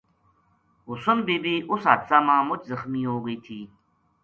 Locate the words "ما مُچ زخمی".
2.25-3.01